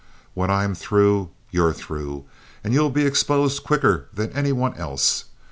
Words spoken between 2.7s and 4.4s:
you'll be exposed quicker than